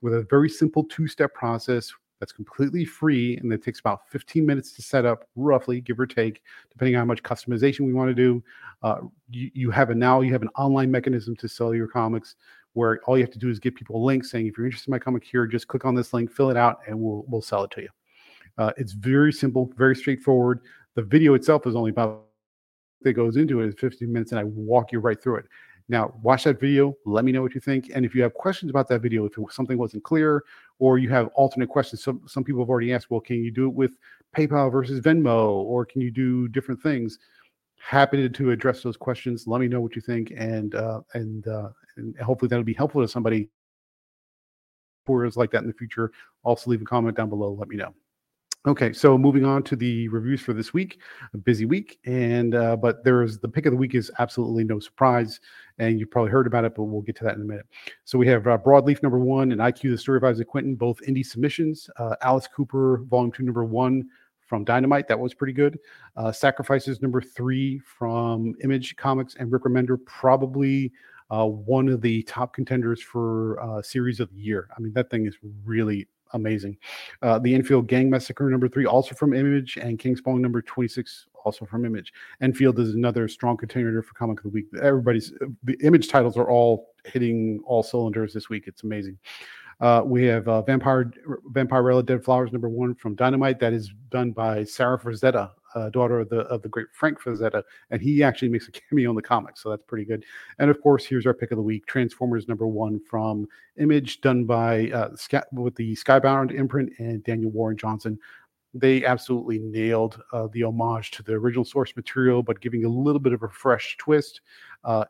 with 0.00 0.14
a 0.14 0.26
very 0.30 0.48
simple 0.48 0.84
two 0.84 1.06
step 1.06 1.34
process 1.34 1.92
that's 2.20 2.32
completely 2.32 2.84
free 2.84 3.36
and 3.38 3.50
that 3.52 3.62
takes 3.62 3.80
about 3.80 4.08
15 4.10 4.44
minutes 4.44 4.72
to 4.72 4.82
set 4.82 5.04
up 5.04 5.28
roughly 5.36 5.80
give 5.80 6.00
or 6.00 6.06
take 6.06 6.42
depending 6.70 6.94
on 6.96 7.00
how 7.00 7.04
much 7.04 7.22
customization 7.22 7.80
we 7.80 7.92
want 7.92 8.08
to 8.08 8.14
do 8.14 8.42
uh, 8.82 9.00
you, 9.28 9.50
you 9.54 9.70
have 9.70 9.90
a 9.90 9.94
now 9.94 10.20
you 10.20 10.32
have 10.32 10.42
an 10.42 10.48
online 10.56 10.90
mechanism 10.90 11.36
to 11.36 11.48
sell 11.48 11.74
your 11.74 11.88
comics 11.88 12.36
where 12.72 13.00
all 13.04 13.18
you 13.18 13.24
have 13.24 13.32
to 13.32 13.38
do 13.38 13.50
is 13.50 13.58
give 13.58 13.74
people 13.74 13.96
a 13.96 14.04
link 14.04 14.24
saying 14.24 14.46
if 14.46 14.56
you're 14.56 14.66
interested 14.66 14.88
in 14.88 14.92
my 14.92 14.98
comic 14.98 15.24
here 15.24 15.46
just 15.46 15.68
click 15.68 15.84
on 15.84 15.94
this 15.94 16.14
link 16.14 16.30
fill 16.30 16.50
it 16.50 16.56
out 16.56 16.78
and 16.86 16.98
we'll 16.98 17.24
we'll 17.28 17.42
sell 17.42 17.64
it 17.64 17.70
to 17.70 17.82
you 17.82 17.88
uh, 18.58 18.72
it's 18.76 18.92
very 18.92 19.32
simple 19.32 19.70
very 19.76 19.94
straightforward 19.94 20.60
the 20.94 21.02
video 21.02 21.34
itself 21.34 21.66
is 21.66 21.76
only 21.76 21.90
about 21.90 22.24
that 23.02 23.12
goes 23.12 23.36
into 23.36 23.60
it 23.60 23.68
is 23.68 23.74
15 23.78 24.12
minutes 24.12 24.32
and 24.32 24.38
i 24.38 24.44
walk 24.44 24.92
you 24.92 24.98
right 24.98 25.22
through 25.22 25.36
it 25.36 25.46
now, 25.88 26.12
watch 26.22 26.44
that 26.44 26.58
video. 26.58 26.96
Let 27.04 27.24
me 27.24 27.30
know 27.30 27.42
what 27.42 27.54
you 27.54 27.60
think. 27.60 27.90
And 27.94 28.04
if 28.04 28.14
you 28.14 28.22
have 28.22 28.34
questions 28.34 28.70
about 28.70 28.88
that 28.88 29.02
video, 29.02 29.24
if 29.24 29.34
something 29.50 29.78
wasn't 29.78 30.02
clear 30.02 30.42
or 30.80 30.98
you 30.98 31.08
have 31.10 31.28
alternate 31.28 31.68
questions, 31.68 32.02
some, 32.02 32.22
some 32.26 32.42
people 32.42 32.60
have 32.60 32.68
already 32.68 32.92
asked, 32.92 33.10
well, 33.10 33.20
can 33.20 33.36
you 33.36 33.52
do 33.52 33.68
it 33.68 33.74
with 33.74 33.96
PayPal 34.36 34.70
versus 34.72 35.00
Venmo 35.00 35.48
or 35.48 35.84
can 35.84 36.00
you 36.00 36.10
do 36.10 36.48
different 36.48 36.82
things? 36.82 37.18
Happy 37.78 38.28
to, 38.28 38.50
address 38.50 38.82
those 38.82 38.96
questions. 38.96 39.46
Let 39.46 39.60
me 39.60 39.68
know 39.68 39.80
what 39.80 39.94
you 39.94 40.02
think. 40.02 40.32
And, 40.36 40.74
uh, 40.74 41.02
and, 41.14 41.46
uh, 41.46 41.68
and 41.96 42.18
hopefully 42.18 42.48
that'll 42.48 42.64
be 42.64 42.74
helpful 42.74 43.00
to 43.00 43.08
somebody 43.08 43.48
who 45.06 45.22
is 45.22 45.36
like 45.36 45.52
that 45.52 45.62
in 45.62 45.68
the 45.68 45.74
future. 45.74 46.10
Also, 46.42 46.68
leave 46.68 46.82
a 46.82 46.84
comment 46.84 47.16
down 47.16 47.28
below. 47.28 47.52
Let 47.52 47.68
me 47.68 47.76
know. 47.76 47.94
Okay, 48.66 48.92
so 48.92 49.16
moving 49.16 49.44
on 49.44 49.62
to 49.62 49.76
the 49.76 50.08
reviews 50.08 50.40
for 50.40 50.52
this 50.52 50.74
week, 50.74 50.98
a 51.32 51.38
busy 51.38 51.64
week, 51.64 52.00
and 52.04 52.56
uh, 52.56 52.74
but 52.74 53.04
there's 53.04 53.38
the 53.38 53.48
pick 53.48 53.64
of 53.64 53.70
the 53.70 53.76
week 53.76 53.94
is 53.94 54.10
absolutely 54.18 54.64
no 54.64 54.80
surprise, 54.80 55.38
and 55.78 56.00
you've 56.00 56.10
probably 56.10 56.32
heard 56.32 56.48
about 56.48 56.64
it, 56.64 56.74
but 56.74 56.82
we'll 56.82 57.00
get 57.00 57.14
to 57.18 57.24
that 57.24 57.36
in 57.36 57.42
a 57.42 57.44
minute. 57.44 57.66
So 58.04 58.18
we 58.18 58.26
have 58.26 58.44
uh, 58.48 58.58
Broadleaf 58.58 59.04
number 59.04 59.20
one 59.20 59.52
and 59.52 59.60
IQ 59.60 59.92
the 59.92 59.98
Story 59.98 60.16
of 60.16 60.24
Isaac 60.24 60.48
Quentin, 60.48 60.74
both 60.74 61.00
indie 61.06 61.24
submissions. 61.24 61.88
Uh, 61.96 62.16
Alice 62.22 62.48
Cooper 62.48 63.04
Volume 63.08 63.30
Two 63.30 63.44
number 63.44 63.64
one 63.64 64.08
from 64.40 64.64
Dynamite, 64.64 65.06
that 65.06 65.18
was 65.20 65.32
pretty 65.32 65.52
good. 65.52 65.78
Uh, 66.16 66.32
Sacrificers 66.32 67.00
number 67.00 67.20
three 67.20 67.78
from 67.78 68.52
Image 68.64 68.96
Comics 68.96 69.36
and 69.36 69.52
Rick 69.52 69.62
Remender, 69.62 69.96
probably 70.06 70.90
uh, 71.30 71.46
one 71.46 71.88
of 71.88 72.00
the 72.00 72.24
top 72.24 72.52
contenders 72.52 73.00
for 73.00 73.60
uh, 73.60 73.80
series 73.80 74.18
of 74.18 74.28
the 74.32 74.40
year. 74.40 74.68
I 74.76 74.80
mean, 74.80 74.92
that 74.94 75.08
thing 75.08 75.26
is 75.26 75.36
really 75.64 76.08
amazing. 76.36 76.76
Uh, 77.22 77.38
the 77.38 77.54
Enfield 77.54 77.88
Gang 77.88 78.08
Massacre 78.08 78.48
number 78.48 78.68
three, 78.68 78.86
also 78.86 79.14
from 79.14 79.34
Image, 79.34 79.76
and 79.76 79.98
King 79.98 80.16
Spawn 80.16 80.40
number 80.40 80.62
26, 80.62 81.26
also 81.44 81.64
from 81.64 81.84
Image. 81.84 82.12
Enfield 82.40 82.78
is 82.78 82.94
another 82.94 83.26
strong 83.26 83.56
contender 83.56 84.02
for 84.02 84.14
Comic 84.14 84.38
of 84.38 84.44
the 84.44 84.50
Week. 84.50 84.66
Everybody's 84.80 85.32
the 85.64 85.76
Image 85.82 86.08
titles 86.08 86.36
are 86.36 86.48
all 86.48 86.94
hitting 87.04 87.60
all 87.66 87.82
cylinders 87.82 88.32
this 88.32 88.48
week. 88.48 88.64
It's 88.66 88.84
amazing. 88.84 89.18
Uh, 89.80 90.02
we 90.04 90.24
have 90.24 90.48
uh, 90.48 90.62
Vampire 90.62 91.12
Vampirella 91.52 92.04
Dead 92.04 92.24
Flowers 92.24 92.52
number 92.52 92.68
one 92.68 92.94
from 92.94 93.14
Dynamite. 93.14 93.60
That 93.60 93.72
is 93.72 93.92
done 94.10 94.30
by 94.30 94.64
Sarah 94.64 94.98
Frazetta, 94.98 95.50
uh, 95.76 95.90
daughter 95.90 96.20
of 96.20 96.28
the 96.28 96.40
of 96.40 96.62
the 96.62 96.68
great 96.68 96.86
Frank 96.92 97.20
Frazetta, 97.20 97.62
and 97.90 98.00
he 98.00 98.22
actually 98.22 98.48
makes 98.48 98.66
a 98.66 98.72
cameo 98.90 99.10
in 99.10 99.16
the 99.16 99.22
comics, 99.22 99.62
so 99.62 99.70
that's 99.70 99.84
pretty 99.84 100.04
good. 100.04 100.24
And 100.58 100.70
of 100.70 100.80
course, 100.80 101.04
here's 101.04 101.26
our 101.26 101.34
pick 101.34 101.52
of 101.52 101.56
the 101.56 101.62
week: 101.62 101.86
Transformers 101.86 102.48
number 102.48 102.66
one 102.66 102.98
from 103.00 103.46
Image, 103.78 104.22
done 104.22 104.44
by 104.44 104.90
uh, 104.90 105.10
with 105.52 105.76
the 105.76 105.94
Skybound 105.94 106.52
imprint 106.52 106.92
and 106.98 107.22
Daniel 107.22 107.50
Warren 107.50 107.76
Johnson 107.76 108.18
they 108.80 109.04
absolutely 109.04 109.58
nailed 109.58 110.22
uh, 110.32 110.48
the 110.52 110.62
homage 110.62 111.10
to 111.12 111.22
the 111.22 111.32
original 111.32 111.64
source 111.64 111.94
material, 111.96 112.42
but 112.42 112.60
giving 112.60 112.84
a 112.84 112.88
little 112.88 113.18
bit 113.18 113.32
of 113.32 113.42
a 113.42 113.48
fresh 113.48 113.96
twist. 113.98 114.40
Uh, 114.84 115.04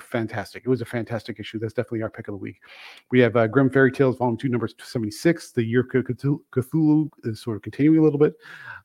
fantastic. 0.00 0.62
It 0.64 0.68
was 0.68 0.82
a 0.82 0.86
fantastic 0.86 1.40
issue. 1.40 1.58
That's 1.58 1.72
definitely 1.72 2.02
our 2.02 2.10
pick 2.10 2.28
of 2.28 2.32
the 2.32 2.38
week. 2.38 2.60
We 3.10 3.20
have 3.20 3.36
uh, 3.36 3.46
Grimm 3.46 3.70
Fairy 3.70 3.90
Tales, 3.90 4.16
Volume 4.16 4.36
2, 4.36 4.48
number 4.48 4.68
76. 4.68 5.52
The 5.52 5.64
Year 5.64 5.84
Cthulhu 5.84 7.08
is 7.24 7.40
sort 7.40 7.56
of 7.56 7.62
continuing 7.62 7.98
a 7.98 8.02
little 8.02 8.18
bit. 8.18 8.34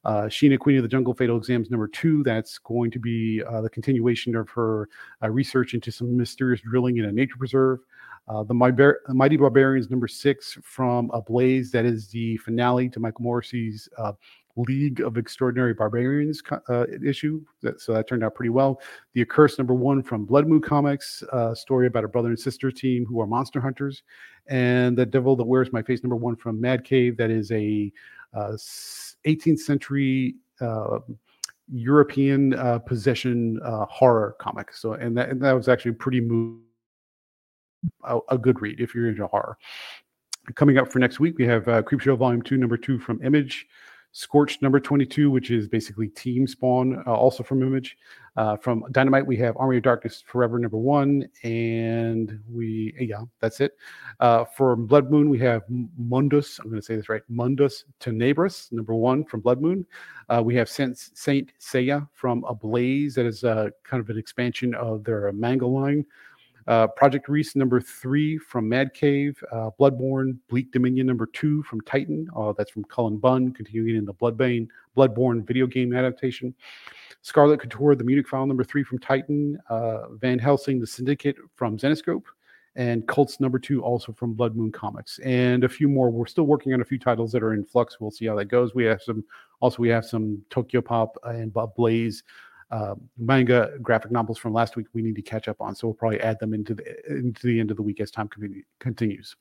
Uh, 0.06 0.24
Sheena, 0.24 0.58
Queen 0.58 0.78
of 0.78 0.84
the 0.84 0.90
Jungle, 0.90 1.14
Fatal 1.14 1.38
Exams, 1.38 1.70
number 1.70 1.88
2. 1.88 2.24
That's 2.24 2.58
going 2.60 2.92
to 2.92 3.00
be 3.00 3.44
uh, 3.44 3.62
the 3.62 3.70
continuation 3.70 4.36
of 4.36 4.50
her 4.52 4.88
uh, 5.22 5.30
research 5.30 5.74
into 5.74 5.92
some 5.92 6.16
mysterious 6.16 6.62
drilling 6.62 6.98
in 6.98 7.06
a 7.06 7.12
nature 7.12 7.38
preserve. 7.38 7.80
Uh, 8.28 8.44
the 8.44 8.54
Mighty 8.54 9.36
Barbarians 9.36 9.90
number 9.90 10.08
six 10.08 10.58
from 10.64 11.10
Ablaze. 11.12 11.72
That 11.72 11.86
is 11.86 12.08
the 12.08 12.38
finale 12.38 12.88
to 12.90 13.00
Michael 13.00 13.24
Morris's 13.24 13.90
uh, 13.98 14.14
League 14.56 15.02
of 15.02 15.18
Extraordinary 15.18 15.74
Barbarians 15.74 16.42
uh, 16.70 16.86
issue. 17.04 17.44
That, 17.62 17.82
so 17.82 17.94
that 17.94 18.08
turned 18.08 18.24
out 18.24 18.36
pretty 18.36 18.50
well. 18.50 18.80
The 19.14 19.22
Accursed 19.22 19.58
number 19.58 19.74
one 19.74 20.04
from 20.04 20.26
Blood 20.26 20.48
Moon 20.48 20.62
Comics, 20.62 21.24
uh, 21.34 21.56
story 21.56 21.88
about 21.88 22.04
a 22.04 22.08
brother 22.08 22.30
and 22.30 22.40
sister 22.40 22.72
team 22.72 23.06
who 23.06 23.20
are 23.20 23.28
monster 23.28 23.60
hunters. 23.60 24.04
And 24.48 24.98
The 24.98 25.06
Devil 25.06 25.36
That 25.36 25.46
Wears 25.46 25.74
My 25.74 25.82
Face 25.82 26.04
number 26.04 26.16
one 26.16 26.36
from 26.36 26.62
Mad 26.62 26.84
Cave. 26.84 27.18
That 27.18 27.32
is 27.32 27.52
a 27.52 27.92
18th 28.36 29.54
uh, 29.54 29.58
century. 29.58 30.36
Uh, 30.60 31.00
European 31.74 32.54
possession 32.86 33.60
horror 33.90 34.36
comic. 34.40 34.74
So, 34.74 34.94
and 34.94 35.18
that, 35.18 35.30
and 35.30 35.42
that 35.42 35.54
was 35.54 35.70
actually 35.70 35.94
pretty 35.94 36.20
moving 36.20 36.62
a, 38.04 38.20
a 38.30 38.38
good 38.38 38.62
read 38.62 38.80
if 38.80 38.94
you're 38.96 39.10
into 39.10 39.28
horror. 39.28 39.58
Coming 40.56 40.78
up 40.78 40.92
for 40.92 41.00
next 41.00 41.20
week, 41.20 41.38
we 41.38 41.46
have 41.46 41.68
uh, 41.68 41.82
Creepshow 41.84 42.18
Volume 42.18 42.42
2, 42.42 42.58
Number 42.58 42.78
2 42.78 43.00
from 43.00 43.24
Image. 43.24 43.68
Scorched 44.14 44.62
number 44.62 44.78
22, 44.78 45.32
which 45.32 45.52
is 45.52 45.70
basically 45.70 46.10
Team 46.10 46.46
Spawn, 46.46 47.02
uh, 47.08 47.14
also 47.14 47.44
from 47.44 47.64
Image. 47.64 47.96
Uh, 48.36 48.58
from 48.58 48.84
Dynamite, 48.92 49.26
we 49.26 49.38
have 49.38 49.56
Army 49.56 49.78
of 49.78 49.84
Darkness 49.84 50.22
Forever 50.26 50.60
number 50.60 50.78
one, 50.78 51.30
and 51.44 52.38
we, 52.50 52.94
yeah, 53.00 53.22
that's 53.40 53.62
it. 53.62 53.78
Uh, 54.20 54.44
for 54.44 54.76
Blood 54.76 55.10
Moon, 55.10 55.30
we 55.30 55.40
have 55.40 55.62
Mundus, 55.70 56.60
I'm 56.60 56.70
going 56.70 56.82
to 56.82 56.86
say 56.86 56.98
this 56.98 57.08
right, 57.08 57.22
Mundus 57.32 57.86
Tenebris 58.02 58.74
number 58.74 58.96
one 58.96 59.24
from 59.24 59.40
Blood 59.40 59.62
Moon. 59.62 59.86
Uh, 60.28 60.42
we 60.44 60.56
have 60.56 60.68
Saint, 60.68 60.98
Saint 60.98 61.54
Seiya 61.62 62.06
from 62.12 62.44
Ablaze, 62.44 63.16
that 63.16 63.26
is 63.26 63.46
uh, 63.46 63.70
kind 63.86 64.02
of 64.02 64.10
an 64.10 64.18
expansion 64.18 64.76
of 64.76 65.06
their 65.06 65.32
manga 65.32 65.68
line. 65.68 66.06
Uh, 66.68 66.88
Project 66.88 67.28
Reese 67.28 67.56
number 67.56 67.82
three 67.82 68.38
from 68.38 68.70
Mad 68.70 68.94
Cave, 68.94 69.42
uh, 69.52 69.70
Bloodborne, 69.80 70.38
Bleak 70.50 70.72
Dominion 70.72 71.08
number 71.08 71.26
two 71.26 71.64
from 71.64 71.82
Titan. 71.82 72.28
Uh, 72.36 72.54
that's 72.58 72.72
from 72.72 72.84
Cullen 72.86 73.18
Bunn, 73.18 73.52
continuing 73.52 73.96
in 73.96 74.06
the 74.06 74.14
Bloodbane, 74.14 74.68
Bloodborne 74.96 75.46
video 75.46 75.66
game 75.68 75.96
adaptation. 75.96 76.54
Scarlet 77.24 77.60
Couture, 77.60 77.96
the 77.96 78.04
Munich 78.04 78.28
File 78.28 78.46
number 78.46 78.64
three 78.64 78.84
from 78.84 79.00
Titan. 79.00 79.58
Uh, 79.70 80.10
Van 80.14 80.40
Helsing, 80.40 80.80
the 80.80 80.88
Syndicate 80.88 81.38
from 81.56 81.78
Zenescope. 81.78 82.24
And 82.76 83.06
Cults 83.06 83.42
number 83.42 83.60
two, 83.60 83.84
also 83.84 84.14
from 84.14 84.34
Blood 84.34 84.56
Moon 84.56 84.72
Comics, 84.72 85.20
and 85.20 85.66
a 85.66 85.70
few 85.70 85.90
more. 85.90 86.10
We're 86.10 86.26
still 86.26 86.46
working 86.46 86.74
on 86.74 86.80
a 86.80 86.86
few 86.86 86.98
titles 86.98 87.34
that 87.34 87.44
are 87.44 87.54
in 87.54 87.66
flux. 87.66 88.00
We'll 88.00 88.12
see 88.12 88.26
how 88.28 88.36
that 88.36 88.46
goes. 88.46 88.74
We 88.74 88.86
have 88.86 89.02
some, 89.02 89.26
also 89.60 89.80
we 89.80 89.90
have 89.90 90.06
some 90.06 90.42
Tokyo 90.50 90.80
Pop 90.80 91.18
and 91.24 91.52
Bob 91.52 91.76
Blaze 91.76 92.24
uh, 92.72 92.96
manga 93.18 93.72
graphic 93.82 94.12
novels 94.12 94.38
from 94.38 94.54
last 94.54 94.76
week 94.76 94.88
we 94.94 95.02
need 95.02 95.16
to 95.16 95.22
catch 95.22 95.48
up 95.48 95.60
on. 95.60 95.76
So 95.76 95.88
we'll 95.88 95.96
probably 95.96 96.22
add 96.22 96.40
them 96.40 96.54
into 96.54 96.74
the 96.74 96.84
into 97.10 97.48
the 97.48 97.60
end 97.60 97.72
of 97.72 97.78
the 97.78 97.84
week 97.84 98.00
as 98.00 98.12
time 98.12 98.30
continues. 98.80 99.36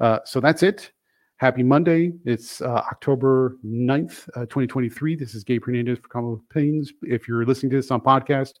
Uh, 0.00 0.18
so 0.24 0.40
that's 0.40 0.62
it. 0.62 0.92
Happy 1.36 1.64
Monday. 1.64 2.12
It's 2.24 2.60
uh, 2.60 2.68
October 2.68 3.58
9th, 3.66 4.28
uh, 4.36 4.42
2023. 4.42 5.16
This 5.16 5.34
is 5.34 5.42
Gabe 5.42 5.64
Hernandez 5.64 5.98
for 5.98 6.08
Comical 6.08 6.42
Opinions. 6.48 6.92
If 7.02 7.26
you're 7.26 7.44
listening 7.44 7.70
to 7.70 7.76
this 7.76 7.90
on 7.90 8.00
podcast, 8.00 8.54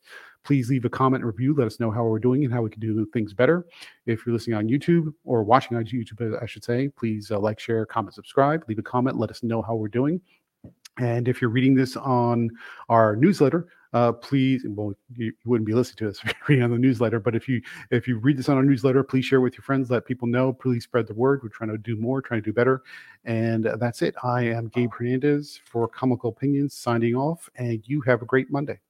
please 0.44 0.68
leave 0.68 0.84
a 0.84 0.90
comment 0.90 1.22
and 1.22 1.32
review. 1.32 1.54
Let 1.54 1.68
us 1.68 1.78
know 1.78 1.92
how 1.92 2.04
we're 2.04 2.18
doing 2.18 2.44
and 2.44 2.52
how 2.52 2.62
we 2.62 2.70
can 2.70 2.80
do 2.80 3.06
things 3.12 3.32
better. 3.32 3.64
If 4.06 4.26
you're 4.26 4.32
listening 4.32 4.56
on 4.56 4.66
YouTube 4.66 5.14
or 5.24 5.44
watching 5.44 5.76
on 5.76 5.84
YouTube, 5.84 6.42
I 6.42 6.46
should 6.46 6.64
say, 6.64 6.88
please 6.88 7.30
uh, 7.30 7.38
like, 7.38 7.60
share, 7.60 7.86
comment, 7.86 8.14
subscribe, 8.14 8.64
leave 8.68 8.80
a 8.80 8.82
comment. 8.82 9.18
Let 9.18 9.30
us 9.30 9.42
know 9.42 9.62
how 9.62 9.76
we're 9.76 9.88
doing. 9.88 10.20
And 10.98 11.28
if 11.28 11.40
you're 11.40 11.50
reading 11.50 11.74
this 11.74 11.96
on 11.96 12.50
our 12.88 13.16
newsletter, 13.16 13.68
uh, 13.94 14.10
please, 14.12 14.66
well, 14.68 14.92
you, 15.14 15.32
wouldn't 15.44 15.66
be 15.66 15.72
listening 15.72 15.96
to 15.96 16.06
this 16.06 16.34
reading 16.48 16.64
on 16.64 16.70
the 16.70 16.78
newsletter, 16.78 17.20
but 17.20 17.36
if 17.36 17.48
you 17.48 17.62
if 17.90 18.08
you 18.08 18.18
read 18.18 18.36
this 18.36 18.48
on 18.48 18.56
our 18.56 18.64
newsletter, 18.64 19.04
please 19.04 19.24
share 19.24 19.40
with 19.40 19.54
your 19.54 19.62
friends, 19.62 19.88
let 19.88 20.04
people 20.04 20.26
know. 20.26 20.52
Please 20.52 20.82
spread 20.82 21.06
the 21.06 21.14
word. 21.14 21.40
We're 21.42 21.48
trying 21.48 21.70
to 21.70 21.78
do 21.78 21.96
more, 21.96 22.20
trying 22.20 22.42
to 22.42 22.44
do 22.44 22.52
better, 22.52 22.82
and 23.24 23.64
that's 23.78 24.02
it. 24.02 24.16
I 24.22 24.42
am 24.42 24.68
Gabe 24.68 24.90
Hernandez 24.92 25.60
for 25.64 25.86
Comical 25.86 26.30
Opinions, 26.30 26.74
signing 26.74 27.14
off, 27.14 27.48
and 27.56 27.82
you 27.86 28.00
have 28.02 28.20
a 28.20 28.26
great 28.26 28.50
Monday. 28.50 28.80